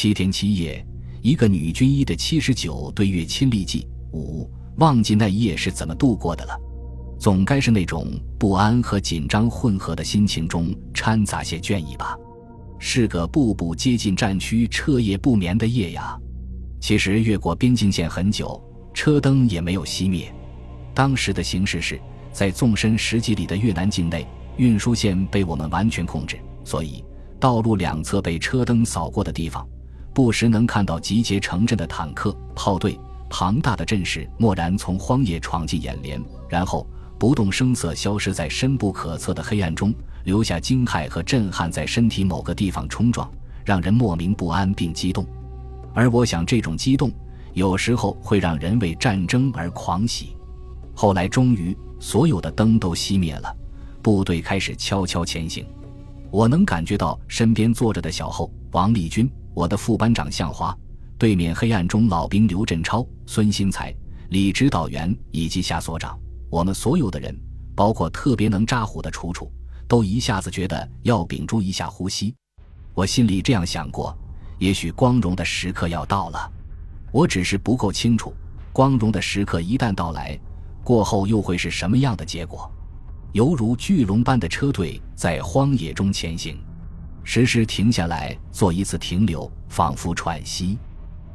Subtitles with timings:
[0.00, 0.86] 七天七夜，
[1.22, 6.56] 一个女军医的七十九对月亲历记五，忘记那一夜是怎么度过的了。
[7.18, 8.06] 总该是那种
[8.38, 12.16] 不安和紧张混合的心情中掺杂些倦意吧。
[12.78, 16.16] 是个步步接近战区、彻夜不眠的夜呀。
[16.80, 18.62] 其实越过边境线很久，
[18.94, 20.32] 车灯也没有熄灭。
[20.94, 24.24] 当时的形势是在纵深十几里的越南境内，
[24.58, 27.04] 运输线被我们完全控制，所以
[27.40, 29.68] 道路两侧被车灯扫过的地方。
[30.12, 32.98] 不时能看到集结城镇的坦克、炮队，
[33.30, 36.86] 庞大的阵势蓦然从荒野闯进眼帘，然后
[37.18, 39.94] 不动声色消失在深不可测的黑暗中，
[40.24, 43.30] 留下惊骇和震撼在身体某个地方冲撞，
[43.64, 45.24] 让人莫名不安并激动。
[45.94, 47.12] 而我想，这种激动
[47.54, 50.36] 有时候会让人为战争而狂喜。
[50.94, 53.54] 后来，终于所有的灯都熄灭了，
[54.02, 55.64] 部队开始悄悄前行。
[56.30, 59.30] 我能感觉到身边坐着的小后王立军。
[59.58, 60.72] 我的副班长向华，
[61.18, 63.92] 对面黑暗中老兵刘振超、孙新才、
[64.30, 66.16] 李指导员以及夏所长，
[66.48, 67.36] 我们所有的人，
[67.74, 69.50] 包括特别能扎虎的楚楚，
[69.88, 72.32] 都一下子觉得要屏住一下呼吸。
[72.94, 74.16] 我心里这样想过：
[74.60, 76.52] 也许光荣的时刻要到了。
[77.10, 78.32] 我只是不够清楚，
[78.72, 80.38] 光荣的时刻一旦到来，
[80.84, 82.70] 过后又会是什么样的结果？
[83.32, 86.56] 犹如巨龙般的车队在荒野中前行。
[87.30, 90.78] 时时停下来做一次停留，仿佛喘息。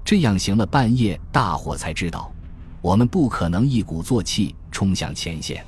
[0.04, 2.34] 这样行了半夜，大伙才知道，
[2.82, 5.64] 我们不可能一鼓作气冲向前线。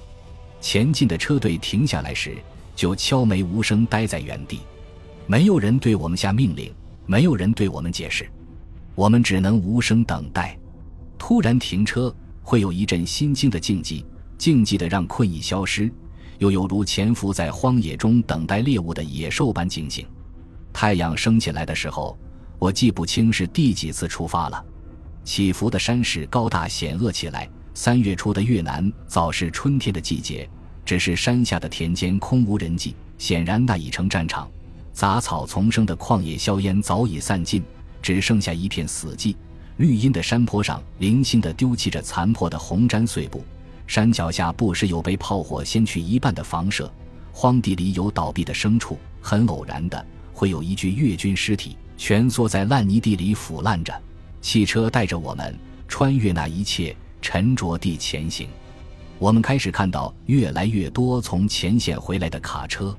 [0.60, 2.36] 前进的车队停下来时，
[2.76, 4.62] 就悄没无声待在原地，
[5.28, 6.74] 没有人对我们下命令，
[7.06, 8.28] 没有人对我们解释，
[8.96, 10.58] 我们只能无声等待。
[11.20, 14.04] 突然停车，会有一阵心惊的静寂，
[14.40, 15.88] 静寂的让困意消失，
[16.40, 20.04] 又犹如潜伏在荒野中等待猎物的野兽般惊醒。
[20.78, 22.18] 太阳升起来的时候，
[22.60, 24.66] 我记不清是第几次出发了。
[25.24, 27.50] 起伏的山势高大险恶起来。
[27.74, 30.50] 三月初的越南早是春天的季节，
[30.84, 34.52] 只是山下的田间空无人迹，显然那已成战场。
[34.92, 37.64] 杂草丛生的旷野硝烟早已散尽，
[38.02, 39.34] 只剩下一片死寂。
[39.78, 43.46] 绿荫的山坡上零星地丢弃着残破的红毡碎布，
[43.88, 46.92] 山脚下不时有被炮火掀去一半的房舍，
[47.32, 50.06] 荒地里有倒闭的牲畜，很偶然的。
[50.36, 53.94] 会有一具越军尸体蜷缩在烂泥地里腐烂着，
[54.42, 55.58] 汽车带着我们
[55.88, 58.50] 穿越那一切，沉着地前行。
[59.18, 62.96] 我们开始看到越来越多从前线回来的卡车，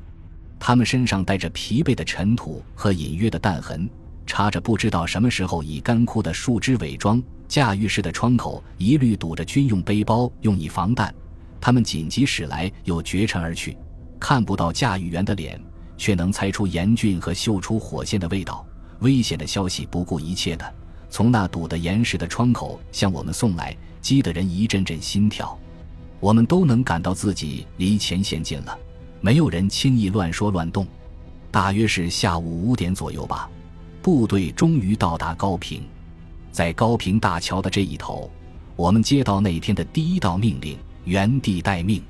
[0.58, 3.86] 他们身上带着疲惫的尘土和隐约的弹痕，
[4.24, 7.22] 插着不知道什么时候已干枯的树枝伪装。
[7.46, 11.14] 驾驭室的窗口一律堵着军用背包，用以防弹。
[11.60, 13.76] 他们紧急驶来，又绝尘而去，
[14.18, 15.60] 看不到驾驭员的脸。
[15.98, 18.64] 却能猜出严峻和嗅出火线的味道，
[19.00, 20.74] 危险的消息不顾一切的
[21.08, 25.58] 从那堵得严实的窗口向我们送来，激得人一阵阵心跳。
[26.18, 28.78] 我们都能感到自己离前线近了，
[29.20, 30.86] 没有人轻易乱说乱动。
[31.50, 33.48] 大约是下午五点左右吧，
[34.02, 35.82] 部队终于到达高平，
[36.50, 38.30] 在高平大桥的这一头，
[38.74, 42.02] 我们接到那天的第一道命令：原地待命，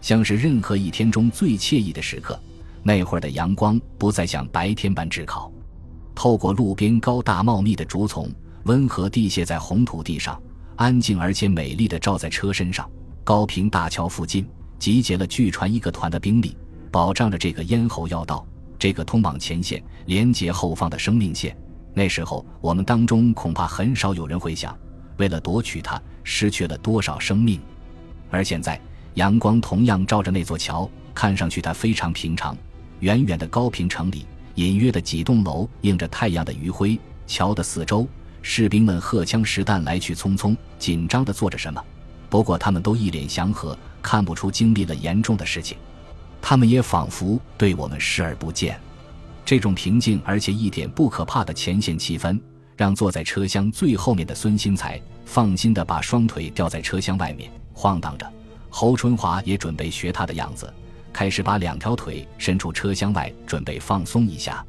[0.00, 2.38] 像是任何一天中最惬意的时刻。
[2.86, 5.50] 那会儿的阳光不再像白天般炙烤，
[6.14, 8.30] 透过路边高大茂密的竹丛，
[8.62, 10.40] 温和地泻在红土地上，
[10.76, 12.88] 安静而且美丽的照在车身上。
[13.24, 14.48] 高平大桥附近
[14.78, 16.56] 集结了据传一个团的兵力，
[16.92, 18.46] 保障着这个咽喉要道，
[18.78, 21.58] 这个通往前线、连接后方的生命线。
[21.92, 24.78] 那时候我们当中恐怕很少有人会想，
[25.16, 27.60] 为了夺取它，失去了多少生命。
[28.30, 28.80] 而现在，
[29.14, 32.56] 阳光同样照着那座桥，看上去它非常平常。
[33.00, 36.98] 远远的高平城里，隐约的几栋楼映着太阳的余晖。
[37.26, 38.06] 桥的四周，
[38.40, 41.82] 士兵们荷枪实弹，来去匆匆，紧张的做着什么。
[42.30, 45.76] 不过，他们都一脸祥和，看不出经历了严重的事情。
[46.40, 48.78] 他们也仿佛对我们视而不见。
[49.44, 52.40] 这种平静而且一点不可怕的前线气氛，
[52.76, 58.32] 让坐在车厢最后面的孙新才放心的把双腿吊在车厢外面晃荡着。
[58.70, 60.72] 侯春华也准备学他的样子。
[61.16, 64.62] 开始把两条腿伸出车厢外，准备放松一下。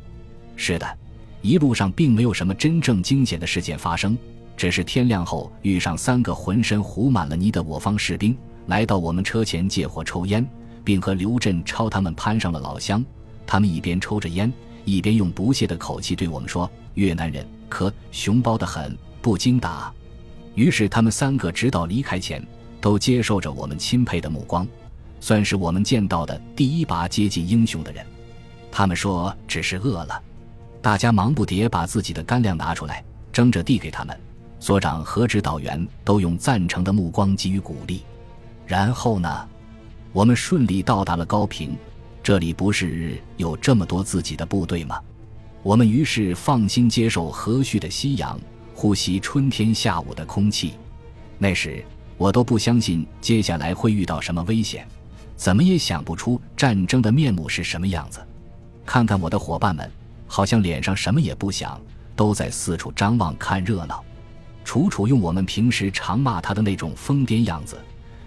[0.55, 0.97] 是的，
[1.41, 4.17] 一路上并没有什么真正惊险的事件发生，
[4.55, 8.33] 只是天亮后遇上三个浑身糊满了泥的我方士兵，
[8.67, 10.47] 来到我们车前借火抽烟，
[10.85, 13.03] 并和刘振超他们攀上了老乡。
[13.45, 14.49] 他们一边抽着烟，
[14.85, 19.94] 一边用不屑的口气对我们说：“越南人可熊包得很，不经打。”
[20.55, 22.41] 于是他们三个直到离开前，
[22.79, 24.65] 都接受着我们钦佩的目光。
[25.19, 28.06] 算是我们见到的第一把接近英雄的人。
[28.72, 30.22] 他们说只是饿了，
[30.81, 34.18] 大家忙不迭把自己的干粮拿出来，争着递给他们。
[34.60, 38.02] 所长和指导员都用赞成的目光给予鼓励。
[38.66, 39.48] 然后呢，
[40.12, 41.75] 我们顺利到达了高平。
[42.24, 45.00] 这里不是有这么多自己的部队吗？
[45.64, 48.38] 我们于是放心接受和煦的夕阳，
[48.74, 50.74] 呼吸春天下午的空气。
[51.38, 51.84] 那时
[52.18, 54.88] 我都不相信接下来会遇到什么危险，
[55.38, 58.19] 怎么也想不出战争的面目是什么样子。
[58.86, 59.89] 看看我的伙伴们，
[60.28, 61.80] 好像脸上什么也不想，
[62.16, 64.04] 都在四处张望看热闹。
[64.66, 67.80] 楚楚用我们平时常骂他的那种疯癫样子，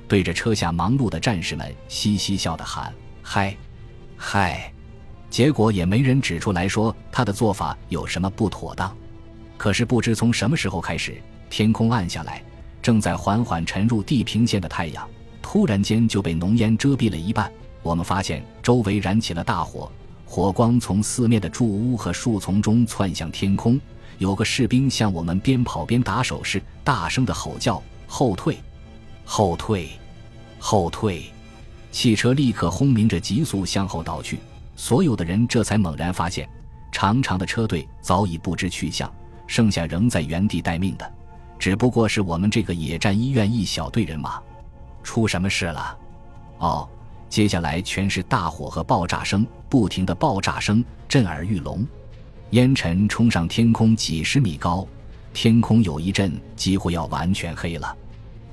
[0.08, 2.90] 对着车下忙碌的战士们嘻嘻笑的喊
[3.22, 3.54] ：“嗨，
[4.16, 4.72] 嗨！”
[5.28, 8.96] 结果也没人指出来说他的做法有什么不妥当。
[9.56, 11.20] 可是不知从什么时候开始，
[11.50, 12.42] 天空暗下来，
[12.80, 15.06] 正在缓缓沉入地平线的太阳，
[15.52, 17.50] 突然间就被浓烟遮蔽了一半。
[17.82, 19.90] 我们发现周围燃起了大火，
[20.24, 23.80] 火光从四面的住屋和树丛中窜向天空。
[24.18, 28.58] 有个士兵向我们边跑边打手势，大声的吼叫：“后退，
[29.24, 29.88] 后退，
[30.60, 31.24] 后退！”
[31.90, 34.38] 汽车立刻轰鸣着急速向后倒去。
[34.76, 36.48] 所有的人这才猛然发现，
[36.92, 39.12] 长长的车队早已不知去向，
[39.48, 41.12] 剩下仍在原地待命的，
[41.58, 44.40] 只不过是我们这个野战医院一小队人马。
[45.02, 45.98] 出什么事了？
[46.58, 46.88] 哦，
[47.28, 51.86] 接下来全是大火和爆炸声，不停的爆炸声震耳欲聋。
[52.50, 54.86] 烟尘冲上天空几十米高，
[55.32, 57.96] 天空有一阵几乎要完全黑了。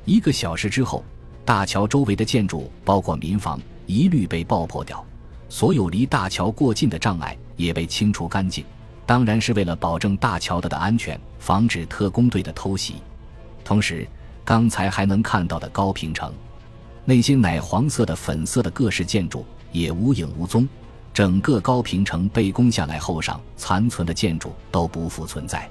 [0.06, 1.04] 一个小时之后，
[1.44, 5.04] 大桥周围的建筑，包括民房，一律被爆破掉，
[5.50, 8.64] 所有离大桥过近的障碍也被清除干净。
[9.06, 12.96] 当然是为了保证大桥的的安全，防止特工队的偷袭。
[13.64, 14.08] 同时，
[14.48, 16.34] 刚才还能看到的高平城，
[17.04, 20.66] 那些奶黄色的、粉色的各式建筑也无影无踪。
[21.14, 25.70] 整个高平城被攻下来后，上残存的建筑都不复存在。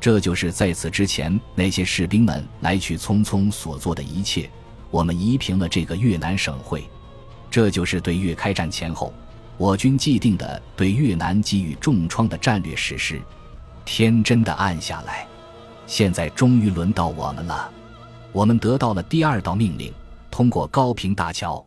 [0.00, 4.50] 这就是在此之前那些士兵们来去匆匆所做的一切。
[4.90, 6.82] 我们夷平了这个越南省会，
[7.48, 9.14] 这就是对越开战前后
[9.56, 13.22] 我军既定的对越南给予重创的战略实施。
[13.84, 15.24] 天真的暗下来，
[15.86, 17.70] 现在终于轮到我们了。
[18.38, 19.92] 我们得到了第二道命令：
[20.30, 21.66] 通过高平大桥。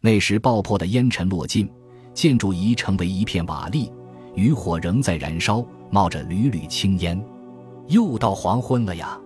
[0.00, 1.70] 那时爆破的烟尘落尽。
[2.14, 3.92] 建筑已成为一片瓦砾，
[4.34, 7.22] 余火仍在燃烧，冒着缕缕青烟。
[7.88, 9.20] 又到黄昏了呀！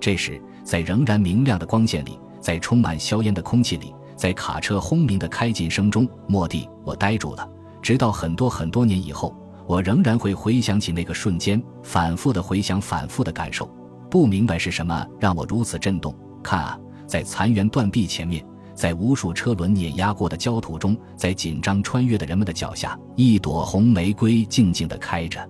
[0.00, 7.48] 这时，在仍然明亮的光线里，在充满硝烟的空气里，在卡车轰鸣的开进声中，莫蒂，我呆住了。
[7.80, 9.32] 直到很多很多年以后，
[9.68, 13.70] 我仍然会回想起那个瞬间，反复的回想，反复的感受，
[14.14, 16.14] 不明白是什么让我如此震动。
[16.40, 18.46] 看啊，在残垣断壁前面。
[18.72, 25.44] 在无数车轮碾压过的焦土中，在紧张穿越的人们的脚下，一朵红玫瑰静静地开着。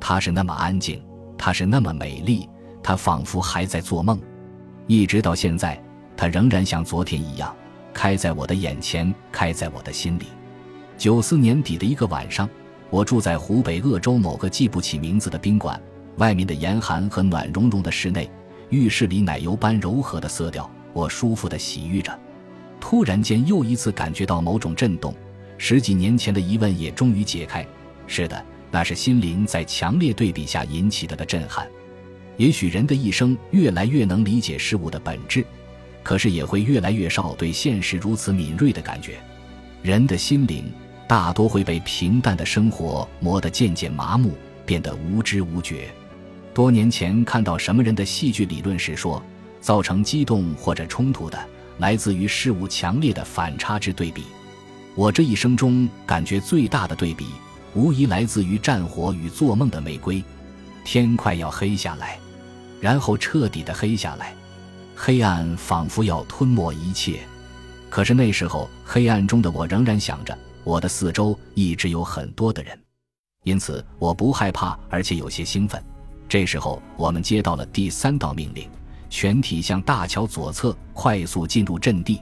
[0.00, 1.02] 它是那么安静，
[1.36, 2.48] 它是那么美丽，
[2.80, 4.20] 它仿佛还在做梦。
[4.86, 5.80] 一直到现在，
[6.16, 7.52] 它仍然像昨天一样，
[7.92, 10.26] 开在我的眼前，开在我的心里。
[10.96, 12.48] 九四年底的一个晚上，
[12.88, 15.80] 我住在湖北鄂州某个记不起名字的宾馆，
[16.16, 18.30] 外面的严寒和暖融融的室内，
[18.70, 22.18] 浴室里奶油般柔和的色调，我舒服地洗浴着。
[22.80, 25.14] 突然间，又一次感觉到某种震动，
[25.58, 27.66] 十几年前的疑问也终于解开。
[28.06, 31.66] 是的，那是心灵在强烈对比下引起的的震撼。
[32.36, 35.44] 也许人的一生越来越能理解事物的本质，
[36.02, 39.18] 可是也会越来越少对现实如此敏锐的感觉。
[39.82, 40.70] 人的心灵
[41.08, 44.32] 大多会被平淡的生活磨得渐渐麻木，
[44.64, 45.88] 变得无知无觉。
[46.56, 49.22] 多年前看到什么人的戏剧理论时说，
[49.60, 51.38] 造成激动或者冲突的。
[51.76, 54.22] 来自于事物强烈的反差之对比，
[54.94, 57.26] 我这一生中感觉最大的对比，
[57.74, 60.24] 无疑来自于战火与做梦的玫瑰。
[60.82, 62.18] 天快要黑下来，
[62.80, 64.34] 然后彻底的黑下来，
[64.94, 67.20] 黑暗仿佛要吞没一切。
[67.90, 70.34] 可是那时候，黑暗中的我仍然想着，
[70.64, 72.78] 我的四周一直有很多的人，
[73.44, 75.84] 因此我不害怕，而且有些兴奋。
[76.28, 78.68] 这时候，我们接到了第三道命令。
[79.08, 82.20] 全体向大桥左侧快速进入阵地。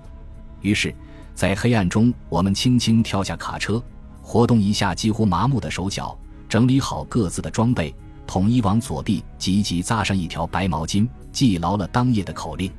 [0.61, 0.95] 于是，
[1.35, 3.83] 在黑暗中，我们轻轻跳下卡车，
[4.21, 7.93] 活动一下几乎麻木的手脚，整理好各自的装备，
[8.27, 12.71] 统一往左臂急急扎上一条白毛巾，记牢了当夜的口令。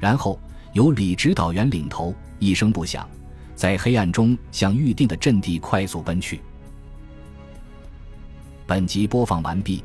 [0.00, 0.38] 然后
[0.72, 3.08] 由李指导员领头，一声不响，
[3.54, 6.40] 在黑暗中向预定的阵地快速奔去。
[8.66, 9.84] 本集播放完毕，